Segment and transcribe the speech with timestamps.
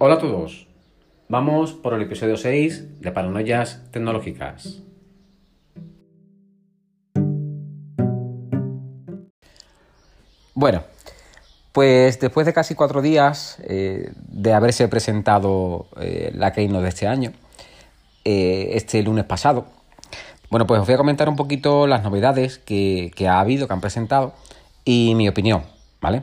[0.00, 0.68] Hola a todos.
[1.28, 4.80] Vamos por el episodio 6 de Paranoias Tecnológicas.
[10.54, 10.84] Bueno,
[11.72, 17.08] pues después de casi cuatro días eh, de haberse presentado eh, la Keynote de este
[17.08, 17.32] año,
[18.24, 19.66] eh, este lunes pasado,
[20.48, 23.72] bueno, pues os voy a comentar un poquito las novedades que, que ha habido, que
[23.72, 24.32] han presentado
[24.84, 25.64] y mi opinión,
[26.00, 26.22] ¿vale?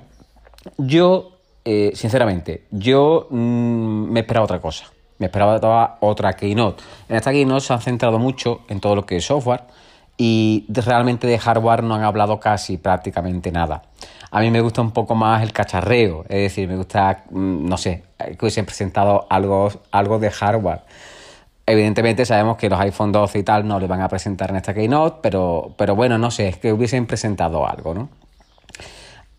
[0.78, 1.35] Yo
[1.66, 4.86] eh, sinceramente, yo mm, me esperaba otra cosa.
[5.18, 6.84] Me esperaba otra Keynote.
[7.10, 9.64] En esta Keynote se han centrado mucho en todo lo que es software
[10.18, 13.82] y realmente de hardware no han hablado casi prácticamente nada.
[14.30, 17.78] A mí me gusta un poco más el cacharreo, es decir, me gusta, mm, no
[17.78, 20.82] sé, que hubiesen presentado algo, algo de hardware.
[21.66, 24.74] Evidentemente sabemos que los iPhone 12 y tal no le van a presentar en esta
[24.74, 28.10] Keynote, pero, pero bueno, no sé, es que hubiesen presentado algo, ¿no?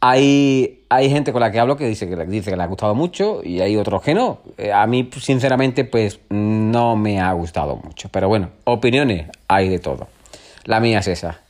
[0.09, 2.95] Hay, hay gente con la que hablo que dice que, dice que le ha gustado
[2.95, 4.39] mucho y hay otros que no.
[4.57, 8.09] Eh, a mí, sinceramente, pues no me ha gustado mucho.
[8.11, 10.07] Pero bueno, opiniones hay de todo.
[10.63, 11.41] La mía es esa.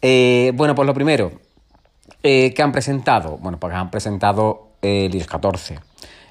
[0.00, 1.30] Eh, bueno, pues lo primero,
[2.22, 3.36] eh, ¿qué han presentado?
[3.36, 5.74] Bueno, pues han presentado el iOS 14.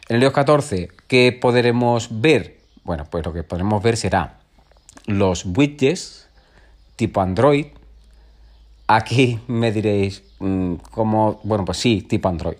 [0.07, 2.57] En el iOS 14, ¿qué podremos ver?
[2.83, 4.39] Bueno, pues lo que podremos ver será
[5.05, 6.27] los widgets
[6.95, 7.67] tipo Android,
[8.91, 12.57] Aquí me diréis, mm, como, bueno, pues sí, tipo Android.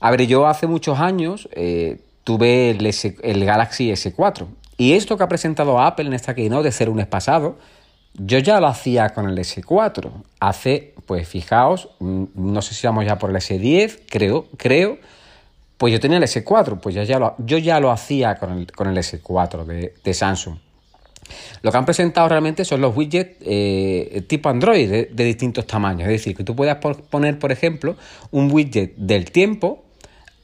[0.00, 5.28] A ver, yo hace muchos años eh, tuve el, Galaxy S4 y esto que ha
[5.28, 7.56] presentado Apple en esta keynote de ser un mes pasado,
[8.12, 10.10] yo ya lo hacía con el S4.
[10.40, 14.98] Hace, pues fijaos, mm, no sé si vamos ya por el S10, creo, creo.
[15.78, 18.70] Pues yo tenía el S4, pues ya, ya lo, yo ya lo hacía con el,
[18.72, 20.58] con el S4 de, de Samsung.
[21.62, 26.02] Lo que han presentado realmente son los widgets eh, tipo Android de, distintos tamaños.
[26.02, 26.78] Es decir, que tú puedas
[27.10, 27.96] poner, por ejemplo,
[28.30, 29.84] un widget del tiempo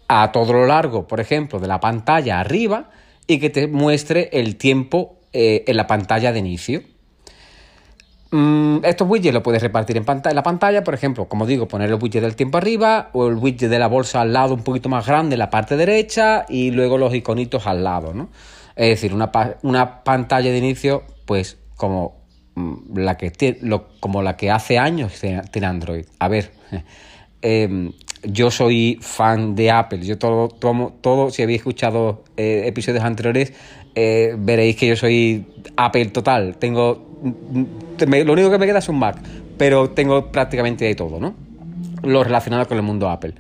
[0.09, 2.91] a todo lo largo, por ejemplo, de la pantalla arriba
[3.27, 6.83] y que te muestre el tiempo eh, en la pantalla de inicio.
[8.31, 11.97] Mm, estos widgets los puedes repartir en, la pantalla, por ejemplo, como digo, poner el
[11.97, 15.07] widget del tiempo arriba o el widget de la bolsa al lado un poquito más
[15.07, 18.31] grande en la parte derecha y luego los iconitos al lado, ¿no?
[18.77, 19.31] Es decir, una,
[19.63, 22.23] una pantalla de inicio, pues como
[22.55, 23.33] mm, la que,
[24.01, 26.05] como la que hace años tiene Android.
[26.19, 26.53] A ver,
[27.43, 27.93] em,
[28.25, 30.05] yo soy fan de Apple.
[30.05, 33.53] Yo todo, todo, si habéis escuchado eh, episodios anteriores,
[33.95, 35.47] eh, veréis que yo soy
[35.77, 36.57] Apple total.
[36.59, 37.21] Tengo.
[37.23, 37.65] Mm,
[38.25, 39.19] lo único que me queda es un Mac,
[39.59, 41.35] pero tengo prácticamente de todo, ¿no?
[42.03, 43.35] Lo relacionado con el mundo Apple.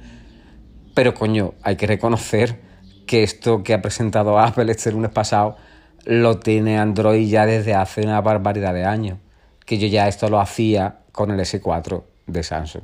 [0.94, 2.71] Pero coño, hay que reconocer
[3.06, 5.56] que esto que ha presentado Apple este lunes pasado
[6.04, 9.18] lo tiene Android ya desde hace una barbaridad de años.
[9.64, 12.82] Que yo ya esto lo hacía con el S4 de Samsung.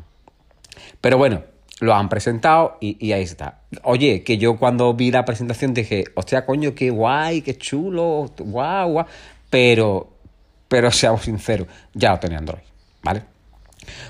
[1.01, 1.43] Pero bueno,
[1.81, 3.61] lo han presentado y, ahí está.
[3.83, 8.93] Oye, que yo cuando vi la presentación dije, hostia, coño, qué guay, qué chulo, guau,
[8.93, 9.07] guau.
[9.51, 10.13] Pero,
[10.69, 12.63] pero seamos sinceros, ya lo tenía Android,
[13.03, 13.23] ¿vale?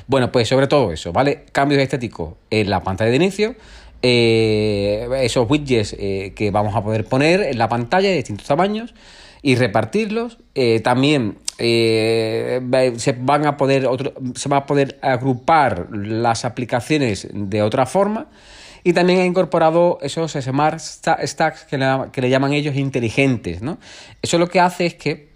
[0.07, 1.45] Bueno, pues sobre todo eso, ¿vale?
[1.53, 3.55] Cambios estéticos en la pantalla de inicio,
[4.03, 8.95] eh, esos widgets eh, que vamos a poder poner en la pantalla de distintos tamaños
[9.43, 10.39] y repartirlos.
[10.55, 13.89] Eh, también se van a poder
[14.37, 18.29] se va a poder agrupar las aplicaciones de otra forma.
[18.85, 23.61] Y también ha incorporado esos smart stacks que le, que le llaman ellos inteligentes.
[23.61, 23.79] ¿no?
[24.23, 25.29] Eso lo que hace es que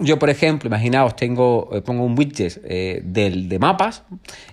[0.00, 4.02] yo, por ejemplo, imaginaos, tengo, pongo un widget eh, de mapas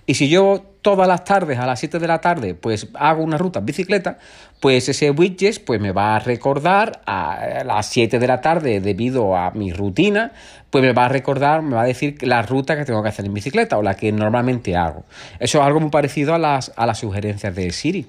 [0.06, 3.36] y si yo todas las tardes a las 7 de la tarde pues hago una
[3.36, 4.18] ruta en bicicleta,
[4.60, 9.36] pues ese widget pues me va a recordar a las 7 de la tarde debido
[9.36, 10.30] a mi rutina,
[10.70, 13.26] pues me va a recordar, me va a decir la ruta que tengo que hacer
[13.26, 15.02] en bicicleta o la que normalmente hago.
[15.40, 18.06] Eso es algo muy parecido a las, a las sugerencias de Siri.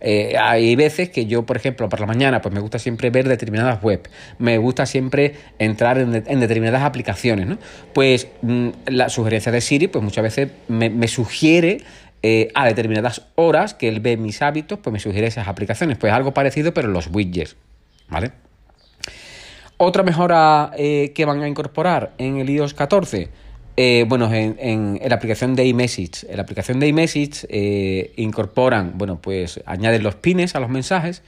[0.00, 3.28] Eh, hay veces que yo, por ejemplo, por la mañana, pues me gusta siempre ver
[3.28, 4.08] determinadas web,
[4.38, 7.58] me gusta siempre entrar en, determinadas aplicaciones, ¿no?
[7.92, 11.82] Pues mm, la sugerencia de Siri, pues muchas veces me, sugiere
[12.22, 15.98] eh, a determinadas horas que él ve mis hábitos, pues me sugiere esas aplicaciones.
[15.98, 17.56] Pues algo parecido, pero los widgets,
[18.08, 18.32] ¿vale?
[19.76, 23.30] Otra mejora eh, que van a incorporar en el iOS 14
[23.82, 29.22] eh, bueno, en, la aplicación de iMessage, en la aplicación de iMessage eh, incorporan, bueno,
[29.22, 31.22] pues añaden los pines a los mensajes.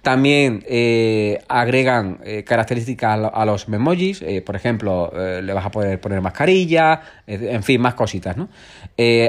[0.00, 7.02] También eh, agregan características a, los memojis, por ejemplo, le vas a poder poner mascarilla,
[7.26, 8.48] en fin, más cositas, ¿no?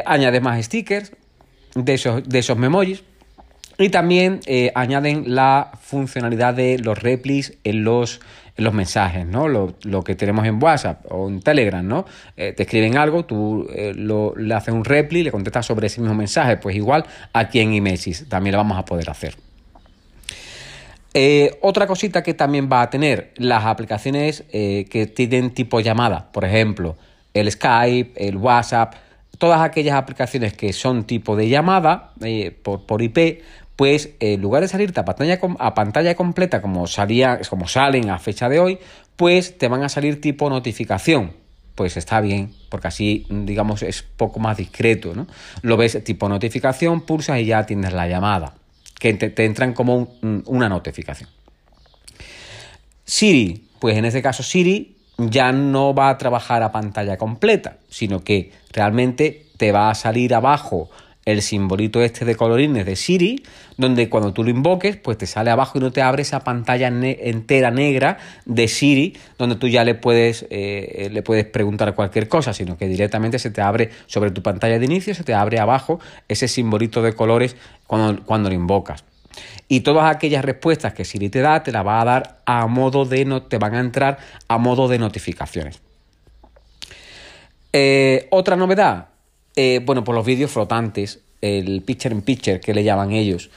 [0.06, 1.12] añade más stickers
[1.76, 3.04] de esos, de memojis.
[3.80, 4.40] Y también
[4.74, 8.22] añaden la funcionalidad de los replis en los
[8.58, 9.48] los mensajes, ¿no?
[9.48, 12.06] Lo, que tenemos en WhatsApp o en Telegram, ¿no?
[12.36, 16.16] Eh, te escriben algo, tú eh, le haces un repli, le contestas sobre ese mismo
[16.16, 19.36] mensaje, pues igual aquí en iMessage también lo vamos a poder hacer.
[21.14, 26.46] Eh, otra cosita que también va a tener las aplicaciones que tienen tipo llamada, por
[26.46, 26.96] ejemplo,
[27.34, 28.96] el Skype, el WhatsApp,
[29.38, 32.14] todas aquellas aplicaciones que son tipo de llamada
[32.64, 33.42] por, por, IP,
[33.82, 38.20] pues en lugar de salirte a pantalla, a pantalla completa como, salía, como salen a
[38.20, 38.78] fecha de hoy,
[39.16, 41.34] pues te van a salir tipo notificación.
[41.74, 45.26] Pues está bien, porque así, digamos, es poco más discreto, ¿no?
[45.64, 48.54] Lo ves tipo notificación, pulsas y ya tienes la llamada
[49.00, 51.32] que te, entran como una notificación.
[53.04, 58.24] Siri, pues en este caso Siri ya no va a trabajar a pantalla completa, sino
[58.24, 60.92] que realmente te va a salir abajo
[61.26, 63.44] el simbolito este de colorines de Siri,
[63.78, 66.88] donde cuando tú lo invoques, pues te sale abajo y no te abre esa pantalla
[66.88, 72.54] entera negra de Siri, donde tú ya le puedes, eh, le puedes preguntar cualquier cosa,
[72.54, 76.00] sino que directamente se te abre sobre tu pantalla de inicio, se te abre abajo
[76.28, 79.04] ese simbolito de colores cuando, cuando lo invocas.
[79.68, 83.06] Y todas aquellas respuestas que Siri te da, te las va a dar a modo
[83.06, 85.82] de, no, te van a entrar a modo de notificaciones.
[87.74, 89.08] Eh, otra novedad,
[89.56, 93.50] eh, bueno, por los vídeos flotantes, el picture in picture que le llaman ellos.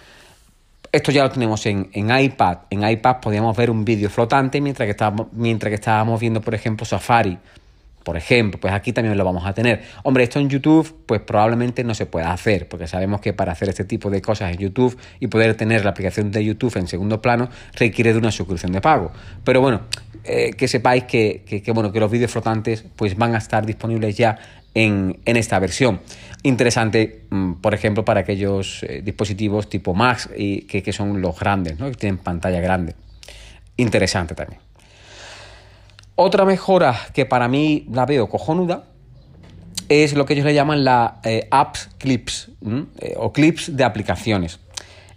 [0.90, 2.58] Esto ya lo tenemos en, iPad.
[2.70, 6.54] En iPad podíamos ver un vídeo flotante mientras que, estábamos, mientras que estábamos viendo, por
[6.54, 7.36] ejemplo, Safari.
[8.04, 9.82] Por ejemplo, pues aquí también lo vamos a tener.
[10.02, 13.70] Hombre, esto en YouTube, pues probablemente no se pueda hacer, porque sabemos que para hacer
[13.70, 17.22] este tipo de cosas en YouTube y poder tener la aplicación de YouTube en segundo
[17.22, 19.10] plano requiere de una suscripción de pago.
[19.42, 19.80] Pero bueno,
[20.22, 24.38] eh, que sepáis que, bueno, que los vídeos flotantes pues van a estar disponibles ya
[24.74, 26.00] en, esta versión.
[26.42, 31.78] Interesante, mm, por ejemplo, para aquellos eh, dispositivos tipo Max y que, son los grandes,
[31.78, 31.88] ¿no?
[31.88, 32.94] que tienen pantalla grande.
[33.76, 34.60] Interesante también.
[36.16, 38.84] Otra mejora que para mí la veo cojonuda
[39.88, 42.50] es lo que ellos le llaman la eh, apps clips
[42.98, 44.60] eh, o clips de aplicaciones.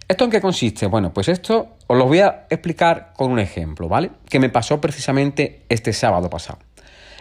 [0.08, 0.86] ¿Esto en qué consiste?
[0.86, 4.10] Bueno, pues esto os lo voy a explicar con un ejemplo, ¿vale?
[4.28, 6.58] Que me pasó precisamente este sábado pasado.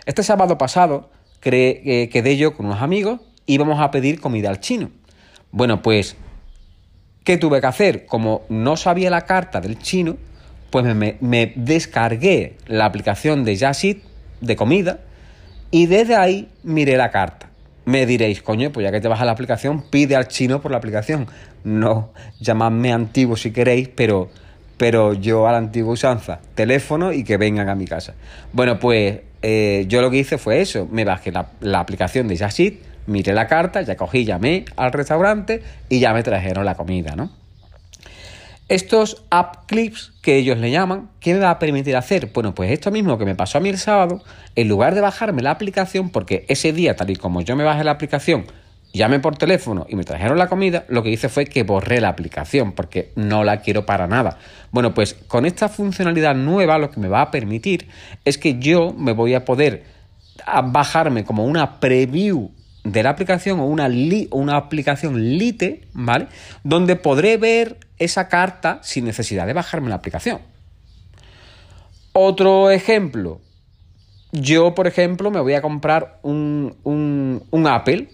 [0.06, 1.10] Este sábado pasado
[1.44, 4.92] eh, quedé yo con unos amigos y íbamos a pedir comida al chino.
[5.52, 6.16] Bueno, pues,
[7.24, 8.06] ¿qué tuve que hacer?
[8.06, 10.18] Como no sabía la carta del chino,
[10.70, 14.04] pues me, descargué la aplicación de Jasit
[14.42, 15.00] de comida
[15.72, 17.50] y desde ahí miré la carta.
[17.86, 20.72] Me diréis, coño, pues ya que te vas a la aplicación, pide al chino por
[20.72, 21.28] la aplicación.
[21.64, 22.12] No,
[22.42, 24.30] llamadme antiguo si queréis, pero,
[24.78, 28.14] pero yo a la antigua usanza, teléfono y que vengan a mi casa.
[28.54, 32.82] Bueno, pues eh, yo lo que hice fue eso, me bajé la, aplicación de Jasit,
[33.08, 37.32] miré la carta, ya cogí, llamé al restaurante y ya me trajeron la comida, ¿no?
[38.70, 42.32] Estos app clips que ellos le llaman, ¿qué me va a permitir hacer?
[42.34, 44.22] Bueno, pues esto mismo que me pasó a mí el sábado,
[44.56, 47.86] en lugar de bajarme la aplicación, porque ese día, tal y como yo me bajé
[47.86, 48.46] la aplicación,
[48.94, 52.10] llamé por teléfono y me trajeron la comida, lo que hice fue que borré la
[52.10, 54.40] aplicación porque no la quiero para nada.
[54.72, 57.88] Bueno, pues con esta funcionalidad nueva lo que me va a permitir
[58.26, 59.84] es que yo me voy a poder
[60.64, 62.52] bajarme como una preview
[62.84, 63.90] de la aplicación o una,
[64.32, 66.28] una aplicación Lite, ¿vale?
[66.64, 70.40] Donde podré ver esa carta sin necesidad de bajarme la aplicación.
[72.14, 73.42] Otro ejemplo.
[74.32, 78.10] Yo, por ejemplo, me voy a comprar un, un, un Apple,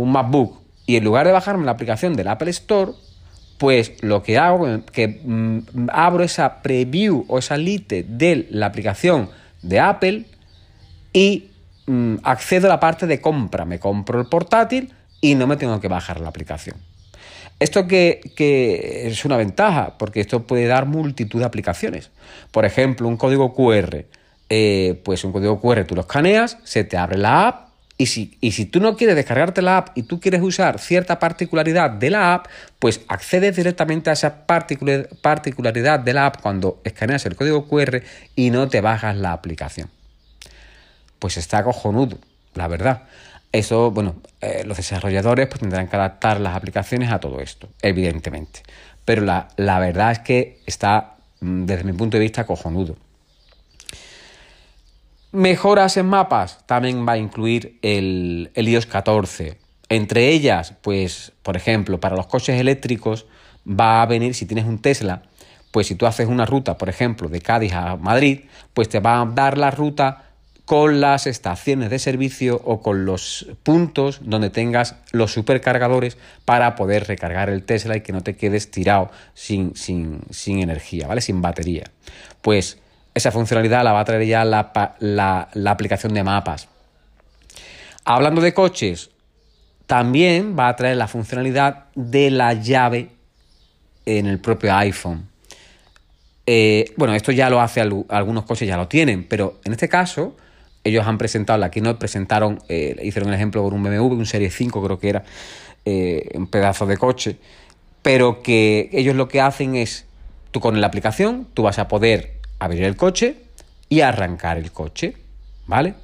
[0.00, 2.92] un MacBook y en lugar de bajarme la aplicación del Apple Store,
[3.58, 8.66] pues lo que hago es que mm, abro esa preview o esa lite de la
[8.66, 9.28] aplicación
[9.62, 10.24] de Apple
[11.12, 11.50] y
[11.86, 13.64] mm, accedo a la parte de compra.
[13.64, 16.76] Me compro el portátil y no me tengo que bajar la aplicación.
[17.58, 18.22] Esto que,
[19.04, 22.10] es una ventaja, porque esto puede dar multitud de aplicaciones.
[22.50, 24.06] Por ejemplo, un código QR.
[24.48, 27.69] Eh, pues un código QR tú lo escaneas, se te abre la app
[28.00, 32.08] y si, tú no quieres descargarte la app y tú quieres usar cierta particularidad de
[32.08, 32.46] la app,
[32.78, 38.02] pues accedes directamente a esa particularidad de la app cuando escaneas el código QR
[38.34, 39.90] y no te bajas la aplicación.
[41.18, 42.16] Pues está cojonudo,
[42.54, 43.02] la verdad.
[43.52, 48.62] Eso, bueno, eh, los desarrolladores pues, tendrán que adaptar las aplicaciones a todo esto, evidentemente.
[49.04, 52.96] Pero la, la verdad es que está, mm, desde mi punto de vista, cojonudo.
[55.32, 59.58] Mejoras en mapas también va a incluir el, iOS 14.
[59.88, 63.26] Entre ellas, pues, por ejemplo, para los coches eléctricos
[63.64, 65.22] va a venir, si tienes un Tesla,
[65.70, 68.40] pues si tú haces una ruta, por ejemplo, de Cádiz a Madrid,
[68.74, 70.30] pues te va a dar la ruta
[70.64, 77.06] con las estaciones de servicio o con los puntos donde tengas los supercargadores para poder
[77.06, 81.20] recargar el Tesla y que no te quedes tirado sin, sin, sin energía, ¿vale?
[81.20, 81.84] Sin batería.
[82.42, 82.79] Pues
[83.14, 86.68] esa funcionalidad la va a traer ya la, aplicación de mapas.
[88.04, 89.10] Hablando de coches,
[89.86, 93.10] también va a traer la funcionalidad de la llave
[94.06, 95.28] en el propio iPhone.
[96.46, 100.36] Eh, bueno, esto ya lo hace algunos coches, ya lo tienen, pero en este caso
[100.82, 104.50] ellos han presentado, la no presentaron, eh, hicieron el ejemplo por un BMW, un Serie
[104.50, 105.24] 5 creo que era,
[105.84, 107.36] eh, un pedazo de coche,
[108.02, 110.06] pero que ellos lo que hacen es,
[110.50, 113.36] tú con la aplicación, tú vas a poder abrir el coche
[113.88, 115.16] y arrancar el coche,
[115.66, 115.94] ¿vale?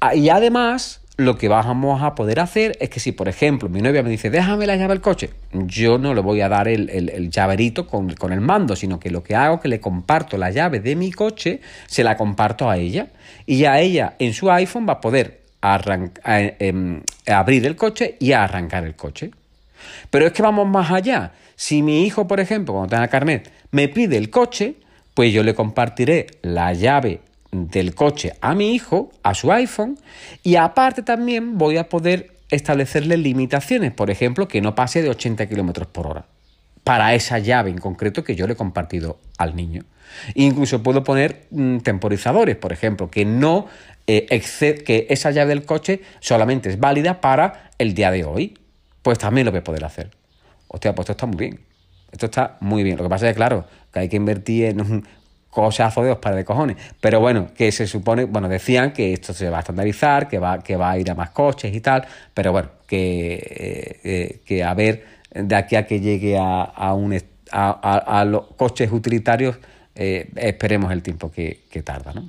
[0.00, 3.82] Ah, y además, lo que vamos a poder hacer es que si, por ejemplo, mi
[3.82, 7.30] novia me dice, déjame la llave del coche, yo no le voy a dar el,
[7.30, 10.78] llaverito con, el mando, sino que lo que hago es que le comparto la llave
[10.78, 13.08] de mi coche, se la comparto a ella,
[13.46, 15.40] y ya ella en su iPhone va a poder
[16.60, 19.32] em, abrir el coche y arrancar el coche.
[20.10, 21.32] Pero es que vamos más allá.
[21.56, 24.76] Si mi hijo, por ejemplo, cuando tenga carnet, me pide el coche,
[25.18, 29.98] pues yo le compartiré la llave del coche a mi hijo, a su iPhone,
[30.44, 35.48] y aparte también voy a poder establecerle limitaciones, por ejemplo, que no pase de 80
[35.48, 36.26] km por hora,
[36.84, 39.82] para esa llave en concreto que yo le he compartido al niño.
[40.36, 43.66] Incluso puedo poner mm, temporizadores, por ejemplo, que no
[44.06, 44.40] eh,
[44.86, 48.56] que esa llave del coche solamente es válida para el día de hoy.
[49.02, 50.12] Pues también lo voy a poder hacer.
[50.68, 51.68] Hostia, pues esto está muy bien.
[52.12, 52.96] Esto está muy bien.
[52.96, 53.66] Lo que pasa es que, claro,
[53.98, 55.04] hay que invertir en un,
[55.50, 56.76] cosazo de pares de cojones.
[57.00, 60.62] Pero bueno, que se supone, bueno, decían que esto se va a estandarizar, que va,
[60.62, 64.62] que va a ir a más coches y tal, pero bueno, que, eh, eh, que
[64.62, 67.18] a ver, de aquí a que llegue a, a, un,
[68.26, 69.58] los coches utilitarios,
[69.94, 72.28] eh, esperemos el tiempo que, que tarda, ¿no?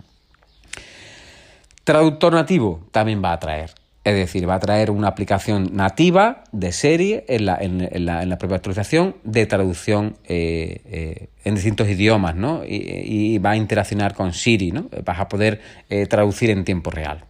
[1.84, 3.72] Traductor nativo también va a traer.
[4.10, 8.56] Es decir, va a traer una aplicación nativa de serie en la, en, la, propia
[8.56, 12.64] actualización de traducción eh, eh, en distintos idiomas, ¿no?
[12.66, 14.90] Y, va a interaccionar con Siri, ¿no?
[15.06, 15.62] Vas a poder
[15.92, 17.24] eh, traducir en tiempo real.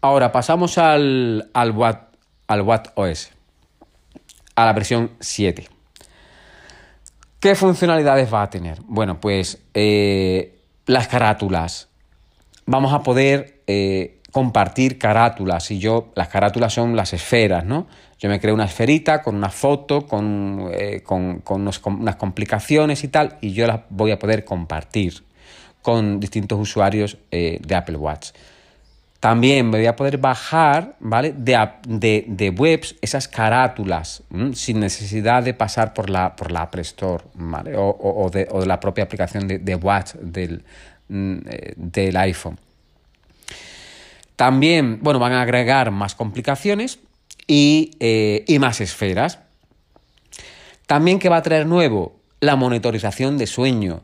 [0.00, 2.16] Ahora pasamos al, al, Watt,
[2.46, 2.62] al
[2.94, 3.30] OS,
[4.54, 5.68] a la versión 7.
[7.40, 8.78] ¿Qué funcionalidades va a tener?
[8.86, 9.62] Bueno, pues
[10.86, 11.90] las carátulas.
[12.64, 13.60] Vamos a poder
[14.36, 17.86] compartir carátulas y yo, las carátulas son las esferas, ¿no?
[18.18, 23.54] Yo me creo una esferita con una foto, con, eh, unas complicaciones y tal, y
[23.54, 25.24] yo las voy a poder compartir
[25.80, 28.32] con distintos usuarios eh, de Apple Watch.
[29.20, 31.32] También me voy a poder bajar, ¿vale?
[31.32, 37.72] De, webs esas carátulas, sin necesidad de pasar por la, por la Apple Store, ¿vale?
[37.74, 40.62] O, de, la propia aplicación de, Watch del,
[41.08, 42.58] mm, eh, del iPhone.
[44.36, 47.00] También, bueno, van a agregar más complicaciones
[47.48, 49.40] eh, y, más esferas.
[50.86, 54.02] También que va a traer nuevo la monitorización de sueño.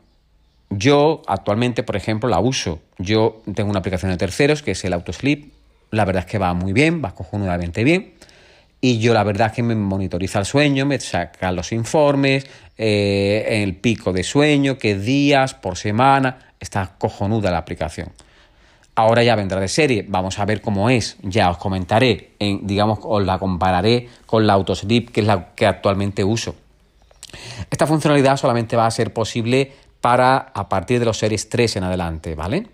[0.71, 2.81] Yo actualmente, por ejemplo, la uso.
[2.97, 5.51] Yo tengo una aplicación de terceros que es el Autosleep.
[5.91, 8.15] La verdad es que va muy bien, va cojonudamente bien.
[8.81, 12.47] Y yo la verdad es que me monitoriza el sueño, me saca los informes,
[12.77, 16.53] eh, el pico de sueño, qué días por semana.
[16.59, 18.11] Está cojonuda la aplicación.
[18.95, 22.99] Ahora ya vendrá de serie, vamos a ver cómo es, ya os comentaré, en, digamos,
[23.01, 26.55] os la compararé con la Autosleep, que es la que actualmente uso.
[27.71, 31.83] Esta funcionalidad solamente va a ser posible para a partir de los series 3 en
[31.85, 32.67] adelante, ¿vale?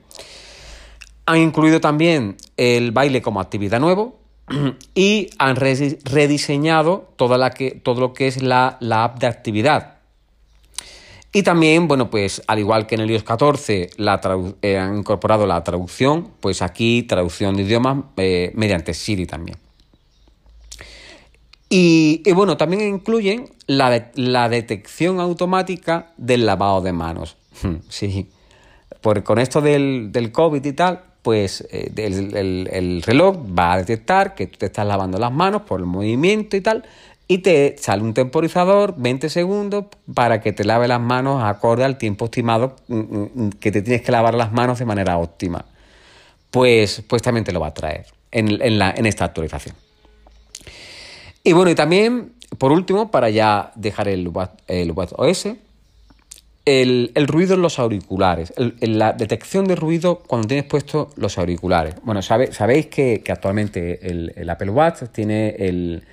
[1.25, 4.19] Han incluido también el baile como actividad nuevo
[4.95, 9.98] y han rediseñado toda la que, todo lo que es la, la app de actividad.
[11.31, 14.19] Y también, bueno, pues al igual que en el iOS 14 la
[14.63, 19.57] eh, han incorporado la traducción, pues aquí traducción de idiomas eh, mediante Siri también.
[21.71, 27.37] Y, bueno, también incluyen la, detección automática del lavado de manos.
[27.89, 28.27] sí,
[29.01, 33.77] por, con esto del, del, COVID y tal, pues eh, el, el reloj va a
[33.77, 36.85] detectar que tú te estás lavando las manos por el movimiento y tal,
[37.31, 41.99] y te sale un temporizador 20 segundos para que te lave las manos acorde al
[41.99, 45.63] tiempo estimado mm, mm, mm, que te tienes que lavar las manos de manera óptima.
[46.49, 49.75] Pues, pues también te lo va a traer en, la, en esta actualización.
[51.43, 54.31] Y bueno, y también, por último, para ya dejar el,
[54.67, 55.49] el OS,
[56.65, 61.93] el, ruido en los auriculares, la detección de ruido cuando tienes puestos los auriculares.
[62.01, 66.03] Bueno, sabéis que, que actualmente el, Apple Watch tiene el,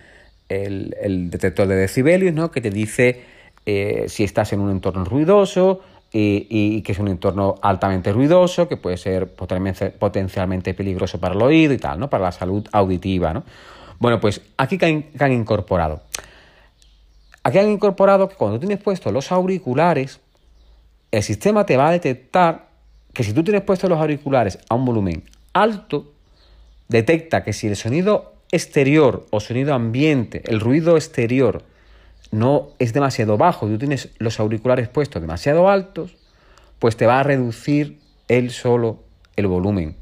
[0.48, 2.50] el, detector de decibelios, ¿no?
[2.50, 3.22] que te dice
[3.64, 5.80] eh, si estás en un entorno ruidoso
[6.12, 11.74] y, que es un entorno altamente ruidoso, que puede ser potencialmente peligroso para el oído
[11.74, 12.08] y tal, ¿no?
[12.08, 13.34] para la salud auditiva.
[13.34, 13.44] ¿no?
[13.98, 16.02] Bueno, pues aquí que han, incorporado.
[17.42, 20.20] Aquí han incorporado que cuando tienes puestos los auriculares,
[21.10, 22.68] el sistema te va a detectar
[23.12, 26.12] que si tú tienes puestos los auriculares a un volumen alto,
[26.88, 31.62] detecta que si el sonido exterior o sonido ambiente, el ruido exterior,
[32.32, 36.16] no es demasiado bajo, tú tienes los auriculares puestos demasiado altos,
[36.78, 39.04] pues te va a reducir él solo
[39.36, 39.96] el volumen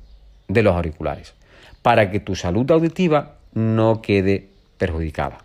[0.49, 1.35] de los auriculares
[1.83, 5.45] para que tu salud auditiva no quede perjudicada.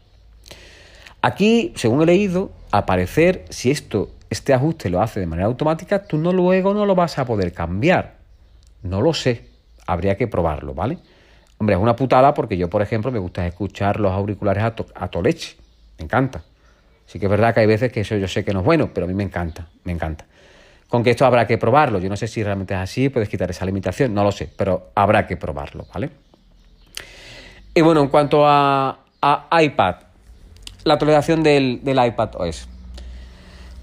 [1.21, 6.03] Aquí, según he leído, a parecer, si esto, este ajuste lo hace de manera automática,
[6.03, 8.15] tú no luego no lo vas a poder cambiar.
[8.83, 9.47] No lo sé,
[9.85, 10.99] habría que probarlo, ¿vale?
[11.59, 15.07] Hombre, es una putada porque yo, por ejemplo, me gusta escuchar los auriculares a, a
[15.09, 15.57] toleche.
[15.97, 16.41] Me encanta.
[17.05, 18.91] Sí que es verdad que hay veces que eso yo sé que no es bueno,
[18.93, 20.25] pero a mí me encanta, me encanta.
[20.87, 21.99] Con que esto habrá que probarlo.
[21.99, 24.91] Yo no sé si realmente es así, puedes quitar esa limitación, no lo sé, pero
[24.95, 26.11] habrá que probarlo, ¿vale?
[27.75, 28.99] Y bueno, en cuanto a,
[29.51, 29.95] iPad,
[30.85, 32.67] la actualización del, del iPad OS.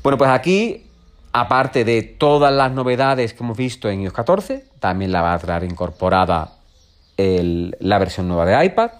[0.02, 0.86] Bueno, pues aquí,
[1.32, 5.38] aparte de todas las novedades que hemos visto en iOS 14, también la va a
[5.38, 6.55] traer incorporada
[7.16, 8.90] la versión nueva de iPad.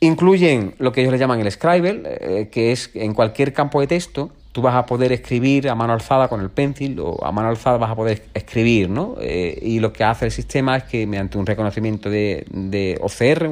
[0.00, 3.86] Incluyen lo que ellos le llaman el Scribble, eh, que es en cualquier campo de
[3.86, 7.48] texto tú vas a poder escribir a mano alzada con el pencil o a mano
[7.48, 9.16] alzada vas a poder escribir, ¿no?
[9.20, 13.50] Eh, y lo que hace el sistema es que mediante un reconocimiento de, de OCR,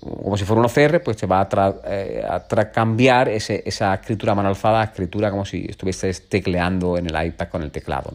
[0.00, 2.24] como si fuera un OCR, pues te va a, eh,
[2.72, 7.48] cambiar esa escritura a mano alzada a escritura como si estuvieses tecleando en el iPad
[7.48, 8.14] con el teclado.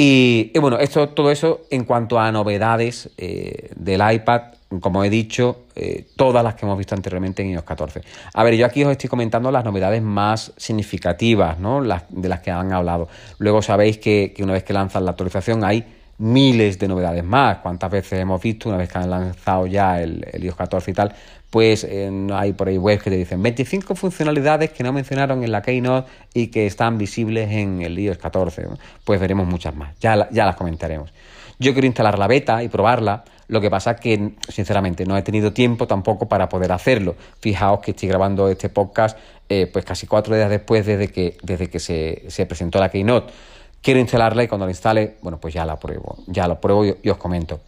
[0.00, 4.42] Y, bueno, esto, todo eso en cuanto a novedades eh, del iPad,
[4.80, 8.02] como he dicho, eh, todas las que hemos visto anteriormente en iOS 14.
[8.32, 11.80] A ver, yo aquí os estoy comentando las novedades más significativas, ¿no?
[11.80, 13.08] Las, de las que han hablado.
[13.38, 15.84] Luego sabéis que, una vez que lanzan la actualización hay
[16.18, 17.58] miles de novedades más.
[17.58, 20.94] ¿Cuántas veces hemos visto, una vez que han lanzado ya el, el iOS 14 y
[20.94, 21.12] tal,
[21.50, 25.62] pues hay por ahí webs que te dicen 25 funcionalidades que no mencionaron en la
[25.62, 28.66] Keynote y que están visibles en el iOS 14.
[29.04, 31.12] Pues veremos muchas más, ya, ya las comentaremos.
[31.58, 35.22] Yo quiero instalar la beta y probarla, lo que pasa es que, sinceramente, no he
[35.22, 37.16] tenido tiempo tampoco para poder hacerlo.
[37.40, 39.18] Fijaos que estoy grabando este podcast
[39.48, 43.32] eh, pues casi cuatro días después desde que, desde que se, se presentó la Keynote.
[43.80, 47.08] Quiero instalarla y cuando la instale, bueno, pues ya la pruebo, ya la pruebo y
[47.08, 47.60] os comento.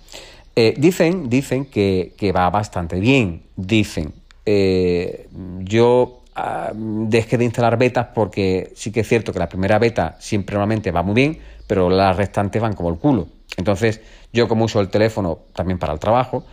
[0.57, 3.43] Eh, dicen, dicen que, va bastante bien.
[3.57, 4.13] Dicen.
[4.47, 5.29] Eh,
[5.61, 10.17] yo ah, dejé de instalar betas porque sí que es cierto que la primera beta
[10.19, 13.29] siempre normalmente va muy bien, pero las restantes van como el culo.
[13.57, 14.01] Entonces,
[14.33, 16.45] yo como uso el teléfono también para el trabajo,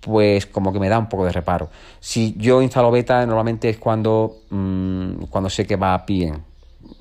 [0.00, 1.70] pues como que me da un poco de reparo.
[2.00, 6.42] Si yo instalo beta, normalmente es cuando, mm, cuando sé que va bien.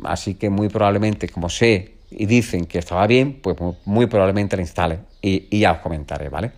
[0.04, 4.62] Así que muy probablemente, como sé y dicen que estaba bien, pues muy probablemente la
[4.62, 6.52] instale y, ya os comentaré, ¿vale?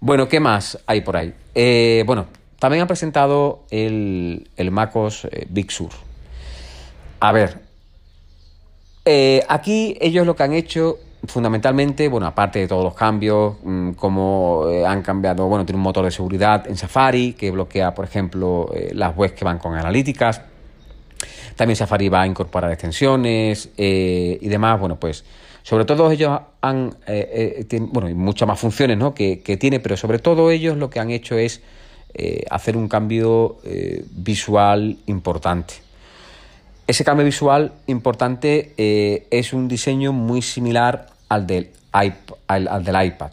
[0.00, 1.32] Bueno, ¿qué más hay por ahí?
[1.54, 2.26] Eh, bueno,
[2.58, 5.90] también han presentado el, el MacOS eh, Big Sur.
[7.20, 7.60] A ver,
[9.04, 13.92] eh, aquí ellos lo que han hecho fundamentalmente, bueno, aparte de todos los cambios, mm,
[13.92, 18.70] como han cambiado, bueno, tiene un motor de seguridad en Safari que bloquea, por ejemplo,
[18.92, 20.42] las webs que van con analíticas.
[21.56, 24.78] También Safari va a incorporar extensiones y demás.
[24.80, 25.24] Bueno, pues
[25.64, 29.14] sobre todo ellos han, eh, eh, bueno, y muchas más funciones ¿no?
[29.14, 31.62] que, tiene, pero sobre todo ellos lo que han hecho es
[32.12, 33.56] eh, hacer un cambio
[34.10, 35.74] visual importante.
[36.86, 38.74] Ese cambio visual importante
[39.30, 43.30] es un diseño muy similar al del, al del iPad.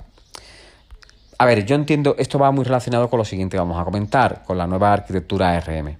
[1.38, 4.43] A ver, yo entiendo, esto va muy relacionado con lo siguiente que vamos a comentar,
[4.45, 5.97] con la nueva arquitectura ARM.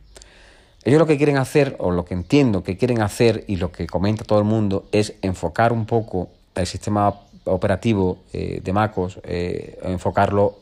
[0.84, 3.86] Ellos lo que quieren hacer, o lo que entiendo que quieren hacer, y lo que
[3.86, 7.13] comenta todo el mundo, es enfocar un poco el sistema
[7.46, 10.58] operativo eh, de MacOS, eh, enfocarlo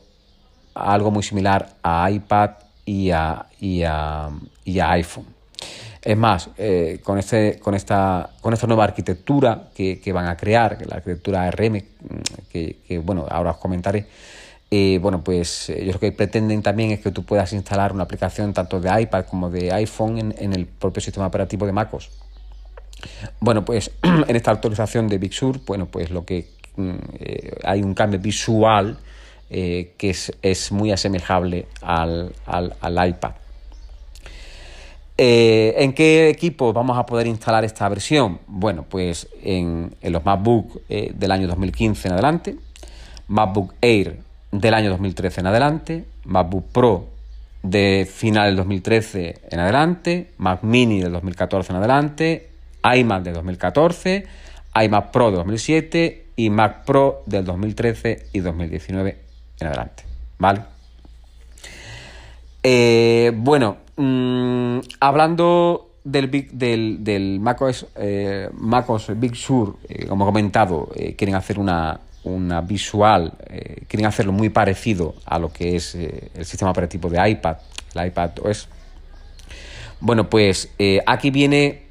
[0.74, 2.50] a algo muy similar a iPad
[2.84, 4.30] y a, y a,
[4.90, 5.26] iPhone.
[6.02, 10.78] Es más, eh, con, este, con, esta, con esta nueva arquitectura que, van a crear,
[10.86, 11.80] la arquitectura mm,
[12.50, 14.06] que, que bueno, ahora os comentaré,
[14.70, 18.80] bueno, pues ellos lo que pretenden también es que tú puedas instalar una aplicación tanto
[18.80, 22.08] de iPad como de iPhone en, el propio sistema operativo de MacOS.
[23.40, 27.82] Bueno, pues en esta actualización de Big Sur, bueno, pues lo que mm, eh, hay
[27.82, 28.98] un cambio visual
[29.50, 32.32] eh, que es, muy asemejable al,
[33.08, 33.32] iPad.
[35.18, 38.38] Eh, ¿En qué equipo vamos a poder instalar esta versión?
[38.46, 42.56] Bueno, pues en, en los MacBook del año 2015 en adelante,
[43.26, 47.08] MacBook Air del año 2013 en adelante, MacBook Pro
[47.62, 52.48] de final del 2013 en adelante, Mac Mini del 2014 en adelante,
[52.82, 54.26] iMac de 2014,
[54.82, 59.18] iMac Pro de 2007 y Mac Pro del 2013 y 2019
[59.60, 60.04] en adelante.
[60.38, 60.62] ¿Vale?
[62.62, 68.48] Eh, bueno, mm, hablando del, Big, del, del macOS, eh,
[69.16, 74.50] Big Sur, eh, como he comentado, quieren hacer una, una visual, eh, quieren hacerlo muy
[74.50, 77.56] parecido a lo que es eh, el sistema operativo de iPad
[77.94, 78.68] el iPad OS.
[80.00, 81.88] Bueno, pues eh, aquí viene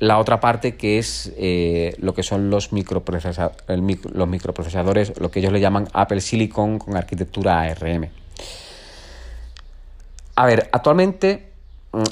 [0.00, 1.32] la otra parte que es
[1.98, 7.60] lo que son los, los microprocesadores, lo que ellos le llaman Apple Silicon con arquitectura
[7.60, 8.08] ARM.
[10.34, 11.51] A ver, actualmente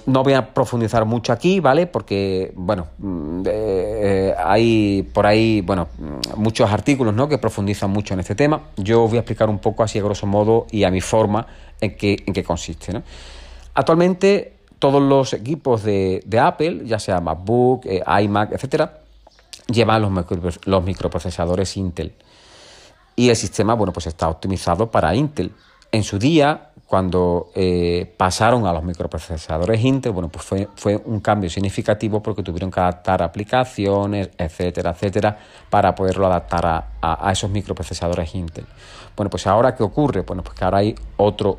[0.06, 1.86] no voy a profundizar mucho aquí, ¿vale?
[1.86, 3.42] Porque, bueno, mm,
[4.44, 7.28] hay por ahí, bueno, mm, muchos artículos, ¿no?
[7.28, 8.60] Que profundizan mucho en este tema.
[8.76, 11.46] Yo voy a explicar un poco así a grosso modo y a mi forma
[11.80, 12.92] en qué, en qué consiste.
[13.74, 19.00] Actualmente todos los equipos de, Apple, ya sea MacBook, eh, iMac, etcétera,
[19.66, 22.14] llevan los, los microprocesadores Intel.
[23.14, 25.52] Y el sistema, bueno, pues está optimizado para Intel.
[25.92, 31.48] En su día, cuando eh, pasaron a los microprocesadores Intel, bueno, pues fue, un cambio
[31.48, 38.66] significativo porque tuvieron que adaptar aplicaciones, etcétera, etcétera, para poderlo adaptar a, esos microprocesadores Intel.
[39.16, 40.22] Bueno, pues ahora, ¿qué ocurre?
[40.22, 41.58] Bueno, pues que ahora hay otro,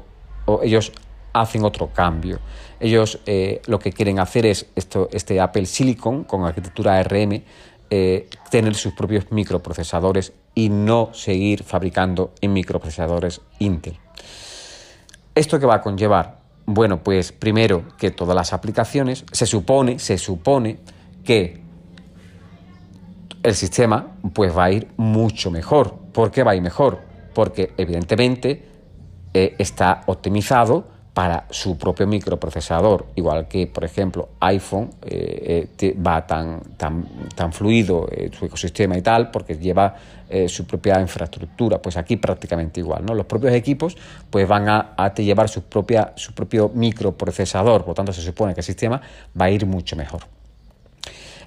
[0.63, 0.91] ellos
[1.33, 2.39] hacen otro cambio.
[2.79, 7.43] Ellos eh, lo que quieren hacer es esto, este Apple Silicon con arquitectura ARM,
[7.93, 13.97] eh, tener sus propios microprocesadores y no seguir fabricando en microprocesadores Intel.
[15.36, 16.39] ¿Esto qué va a conllevar?
[16.65, 20.77] Bueno, pues primero que todas las aplicaciones, se supone, se supone
[21.25, 21.60] que
[23.43, 25.93] el sistema pues va a ir mucho mejor.
[26.13, 27.01] ¿Por qué va a ir mejor?
[27.34, 28.69] Porque evidentemente
[29.34, 36.26] eh, está optimizado para su propio microprocesador, igual que, por ejemplo, iPhone eh, eh, va
[36.26, 39.95] tan, tan, tan fluido eh, su ecosistema y tal, porque lleva
[40.47, 43.13] su propia infraestructura, pues aquí prácticamente igual, ¿no?
[43.13, 43.97] Los propios equipos
[44.30, 48.54] pues van a, a llevar su, propia, su propio microprocesador, por lo tanto se supone
[48.54, 49.02] que el sistema
[49.38, 50.21] va a ir mucho mejor.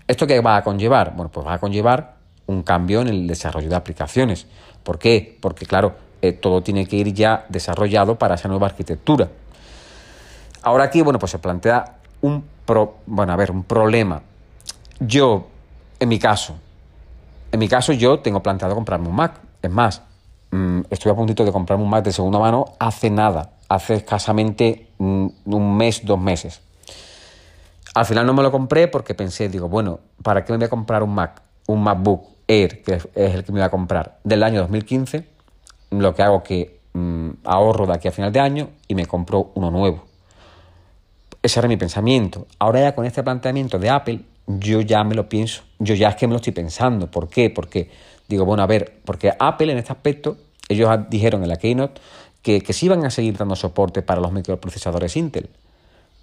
[0.07, 1.15] ¿Esto qué va a conllevar?
[1.17, 4.47] Bueno, pues va a conllevar un cambio en el desarrollo de aplicaciones.
[4.83, 5.39] ¿Por qué?
[5.41, 5.95] Porque, claro,
[6.43, 9.31] todo tiene que ir ya desarrollado para esa nueva arquitectura.
[10.65, 12.43] Ahora aquí, bueno, pues se plantea un,
[13.07, 14.23] bueno, a ver, un problema.
[14.99, 15.47] Yo,
[16.01, 16.55] en mi caso,
[17.53, 19.41] en mi caso yo tengo planteado comprarme un Mac.
[19.61, 20.03] Es más,
[20.51, 24.89] mm, estoy a puntito de comprarme un Mac de segunda mano hace nada, hace escasamente
[24.97, 26.63] mm, un mes, dos meses.
[27.95, 30.71] Al final no me lo compré porque pensé, digo, bueno, ¿para qué me voy a
[30.71, 31.43] comprar un Mac?
[31.67, 35.29] Un MacBook Air, que es el que me voy a comprar del año 2015.
[35.91, 39.53] Lo que hago que mm, ahorro de aquí a final de año y me compro
[39.55, 40.14] uno nuevo.
[41.45, 42.47] Ese era mi pensamiento.
[42.59, 45.63] Ahora ya con este planteamiento de Apple, yo ya me lo pienso.
[45.79, 47.11] Yo ya es que me lo estoy pensando.
[47.11, 47.51] ¿Por qué?
[47.51, 47.91] Porque
[48.27, 50.39] digo, bueno, a ver, porque Apple en este aspecto,
[50.71, 52.01] ellos dijeron en la Keynote
[52.41, 55.51] que, que sí iban a seguir dando soporte para los microprocesadores Intel,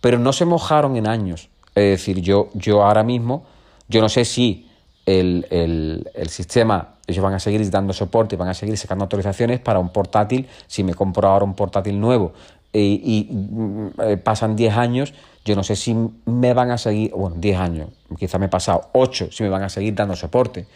[0.02, 1.50] pero no se mojaron en años.
[1.76, 3.46] Es decir, yo, yo ahora mismo,
[3.90, 4.72] yo no sé si
[5.06, 9.78] el, el, sistema, ellos van a seguir dando soporte, van a seguir sacando autorizaciones para
[9.78, 12.34] un portátil, si me compro ahora un portátil nuevo
[12.74, 17.36] y, mm, eh, pasan 10 años, yo no sé si me van a seguir, bueno,
[17.40, 20.68] 10 años, quizá me he pasado 8, si me van a seguir dando soporte.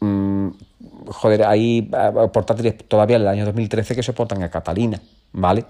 [0.00, 0.48] Mm,
[1.08, 5.00] joder, hay eh, portátiles todavía del año 2013 que soportan a Catalina,
[5.32, 5.64] ¿vale?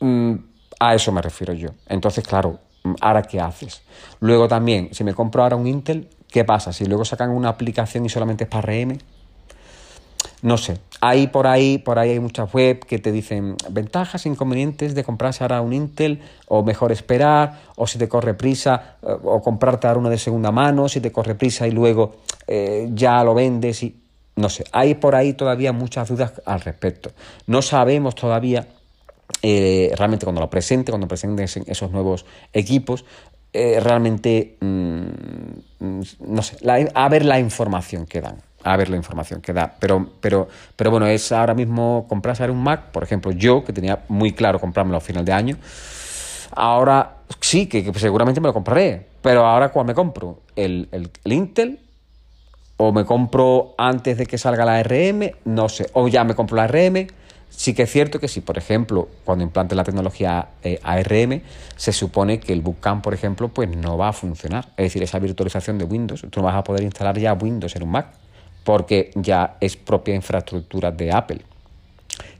[0.00, 0.34] Mm,
[0.78, 1.70] a eso me refiero yo.
[1.88, 2.58] Entonces, claro,
[3.00, 3.82] ¿ahora qué haces?
[4.20, 6.72] Luego también, si me compro ahora un Intel, ¿qué pasa?
[6.72, 8.98] Si luego sacan una aplicación y solamente es para RM,
[10.42, 14.94] no sé, hay por ahí, por ahí hay muchas web que te dicen ventajas, inconvenientes
[14.94, 19.40] de comprarse ahora un Intel, o mejor esperar, o si te corre prisa, eh, o
[19.40, 22.16] comprarte ahora uno de segunda mano, si te corre prisa y luego
[22.46, 24.02] eh, ya lo vendes y
[24.36, 27.10] no sé, hay por ahí todavía muchas dudas al respecto.
[27.46, 28.66] No sabemos todavía
[29.42, 33.04] eh, realmente cuando lo presente, cuando presenten esos nuevos equipos,
[33.54, 35.00] realmente, mm,
[35.78, 36.58] mm, no sé,
[36.94, 39.72] a ver la información que dan a ver la información que da.
[39.78, 44.00] Pero, pero, pero bueno, es ahora mismo comprarse un Mac, por ejemplo, yo que tenía
[44.08, 45.56] muy claro comprármelo a final de año,
[46.50, 50.40] ahora sí, que, seguramente me lo compraré, pero ahora ¿cuál me compro?
[50.56, 51.78] ¿El, el, Intel?
[52.76, 55.30] ¿O me compro antes de que salga la RM?
[55.44, 57.06] No sé, o ya me compro la RM.
[57.48, 61.40] Sí que es cierto que si, por ejemplo, cuando implante la tecnología eh, ARM,
[61.76, 64.66] se supone que el Bootcamp, por ejemplo, pues no va a funcionar.
[64.76, 67.84] Es decir, esa virtualización de Windows, tú no vas a poder instalar ya Windows en
[67.84, 68.08] un Mac
[68.66, 71.40] porque ya es propia infraestructura de Apple.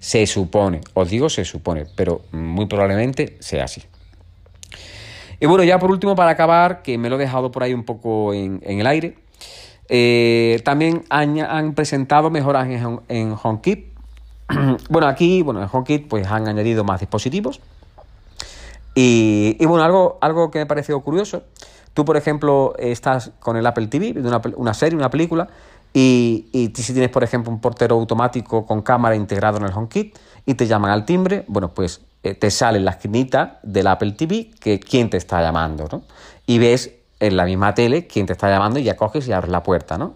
[0.00, 3.84] Se supone, os digo se supone, pero muy probablemente sea así.
[5.38, 7.84] Y bueno, ya por último, para acabar, que me lo he dejado por ahí un
[7.84, 9.16] poco en, el aire,
[9.88, 13.86] eh, también han, presentado mejoras en, en HomeKit.
[14.90, 17.60] bueno, aquí, bueno, en HomeKit pues han añadido más dispositivos.
[18.96, 21.44] Y, bueno, algo, algo que me pareció curioso,
[21.94, 25.48] tú por ejemplo estás con el Apple TV, una, una serie, una película,
[25.98, 30.52] y, si tienes, por ejemplo, un portero automático con cámara integrado en el HomeKit y
[30.52, 34.50] te llaman al timbre, bueno, pues eh, te sale en la esquinita del Apple TV
[34.60, 36.02] que quién te está llamando, ¿no?
[36.44, 39.50] Y ves en la misma tele quién te está llamando y ya coges y abres
[39.50, 40.12] la puerta, ¿no?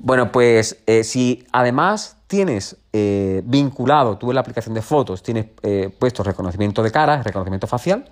[0.00, 5.46] Bueno, pues eh, si además tienes eh, vinculado, tú en la aplicación de fotos, tienes
[6.00, 8.06] puesto reconocimiento de cara, reconocimiento facial,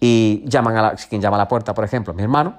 [0.00, 2.54] y llaman a la, quien llama a la puerta, por ejemplo, mi hermano,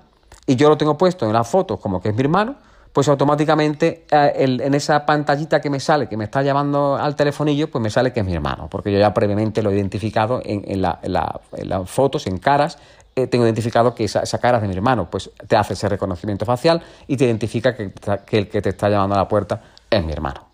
[0.46, 2.58] y yo lo tengo puesto en las fotos como que es mi hermano,
[2.94, 7.70] pues automáticamente eh, en esa pantallita que me sale, que me está llamando al telefonillo,
[7.70, 10.82] pues me sale que es mi hermano, porque yo ya previamente lo he identificado en,
[10.82, 12.78] las fotos, en caras,
[13.16, 16.46] eh, tengo identificado que esa, cara es de mi hermano, pues te hace ese reconocimiento
[16.46, 17.94] facial y te identifica que,
[18.32, 20.48] el que te está llamando a la puerta es mi hermano.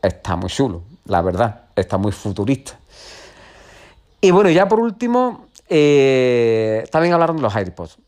[0.00, 2.78] Está muy chulo, la verdad, está muy futurista.
[4.20, 7.98] Y bueno, ya por último, eh, también hablaron de los AirPods.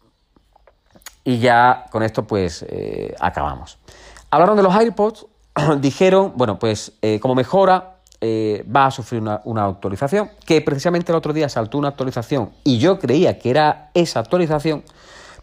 [1.25, 3.79] Y ya con esto pues eh, acabamos.
[4.31, 5.27] Hablaron de los AirPods,
[5.81, 11.17] dijeron, bueno, pues eh, como mejora eh, va a sufrir una, actualización, que precisamente el
[11.17, 14.85] otro día saltó una actualización y yo creía que era esa actualización,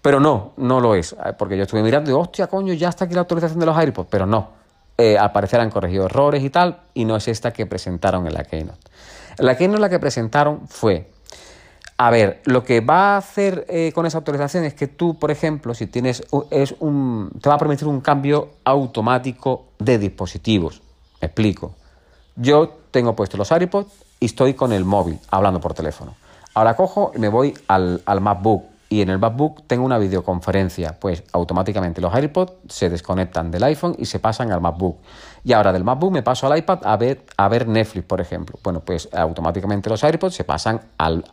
[0.01, 3.13] pero no, no lo es, porque yo estuve mirando y hostia, coño, ya está aquí
[3.13, 4.49] la actualización de los AirPods, pero no,
[4.97, 8.43] al parecer han corregido errores y tal, y no es esta que presentaron en la
[8.45, 8.79] Keynote.
[9.37, 11.11] La Keynote la que presentaron fue
[12.03, 15.29] a ver, lo que va a hacer eh, con esa autorización es que tú, por
[15.29, 20.81] ejemplo, si tienes es un, te va a permitir un cambio automático de dispositivos.
[21.21, 21.75] Me explico.
[22.35, 26.15] Yo tengo puesto los AirPods y estoy con el móvil hablando por teléfono.
[26.55, 30.99] Ahora cojo y me voy al, al MacBook y en el MacBook tengo una videoconferencia,
[30.99, 34.97] pues automáticamente los AirPods se desconectan del iPhone y se pasan al MacBook.
[35.43, 38.60] Y ahora del MacBook me paso al iPad a ver, a ver Netflix, por ejemplo.
[38.63, 41.23] Bueno, pues automáticamente los AirPods se pasan al,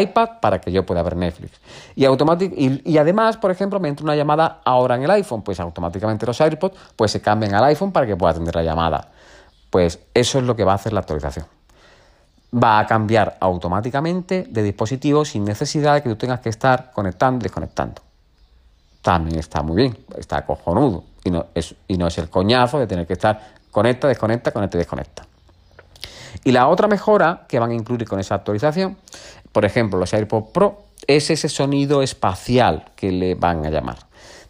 [0.00, 1.52] iPad para que yo pueda ver Netflix.
[1.96, 6.26] Y, y, además, por ejemplo, me entra una llamada ahora en el iPhone, pues automáticamente
[6.26, 9.08] los AirPods pues se cambian al iPhone para que pueda atender la llamada.
[9.70, 11.46] Pues eso es lo que va a hacer la actualización
[12.50, 17.40] va a cambiar automáticamente de dispositivo sin necesidad de que tú tengas que estar conectando
[17.40, 18.00] y desconectando.
[19.02, 23.54] También está muy bien, está cojonudo y no es, el coñazo de tener que estar
[23.70, 25.26] conecta, desconecta, conecta y desconecta.
[26.44, 28.96] Y la otra mejora que van a incluir con esa actualización,
[29.52, 33.98] por ejemplo, los AirPods Pro, es ese sonido espacial que le van a llamar.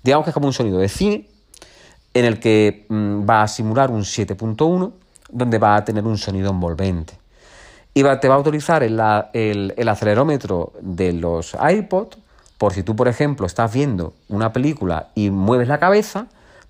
[0.02, 1.28] Digamos que es como un sonido de cine
[2.14, 4.92] en el que mm, va a simular un 7.1
[5.30, 7.18] donde va a tener un sonido envolvente
[7.98, 9.00] y te va a utilizar el,
[9.32, 12.14] el, acelerómetro de los iPod
[12.56, 16.26] por si tú, por ejemplo, estás viendo una película y mueves la cabeza,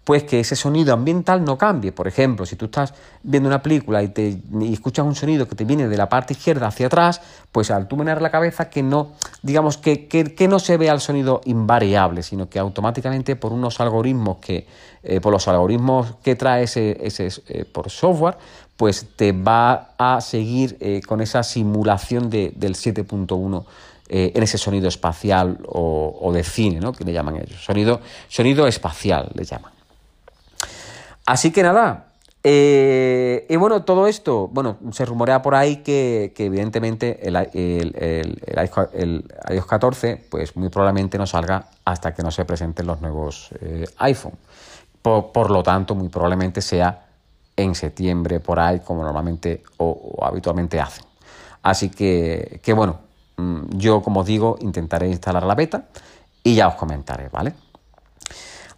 [0.08, 1.92] pues que ese sonido ambiental no cambie.
[1.92, 4.40] Por ejemplo, si tú estás viendo una película y, te,
[4.72, 7.20] escuchas un sonido que te viene de la parte izquierda hacia atrás,
[7.52, 9.10] pues al tú menear la cabeza que no,
[9.42, 14.38] digamos que, que, no se vea el sonido invariable, sino que automáticamente por unos algoritmos
[14.38, 14.66] que,
[15.02, 18.38] eh, por los algoritmos que trae ese, ese eh, por software,
[18.78, 23.64] pues te va a seguir eh, con esa simulación del 7.1
[24.08, 26.94] en ese sonido espacial o, de cine, ¿no?
[26.94, 27.62] Que le llaman ellos.
[27.62, 29.77] Sonido, sonido espacial le llaman.
[31.28, 32.06] Así que nada,
[32.42, 37.36] eh, y bueno, todo esto, bueno, se rumorea por ahí que, evidentemente el,
[39.50, 43.84] iOS 14, pues muy probablemente no salga hasta que no se presenten los nuevos eh,
[43.98, 44.38] iPhone.
[45.02, 47.08] Por, lo tanto, muy probablemente sea
[47.54, 51.04] en septiembre, por ahí, como normalmente o, habitualmente hacen.
[51.62, 53.00] Así que, que bueno,
[53.36, 55.88] mm, yo como digo, intentaré instalar la beta
[56.42, 57.52] y ya os comentaré, ¿vale?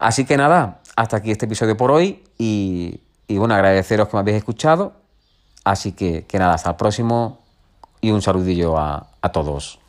[0.01, 4.37] Así que nada, hasta aquí este episodio por hoy y, bueno, agradeceros que me habéis
[4.37, 4.93] escuchado.
[5.65, 7.39] Así que, que nada, hasta el próximo
[8.03, 9.80] y un saludillo a, a todos.